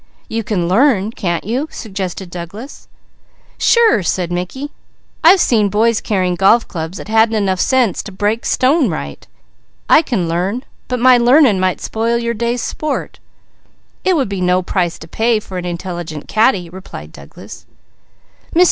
[0.27, 2.87] "You can learn, can't you?" suggested Douglas.
[3.59, 4.71] "Sure!" said Mickey.
[5.23, 9.27] "I've seen boys carrying golf clubs that hadn't enough sense to break stone right.
[9.87, 13.19] I can learn, but my learning might spoil your day's sport."
[14.03, 17.67] "It would be no big price to pay for an intelligent caddy," replied Douglas.
[18.55, 18.59] "Mr.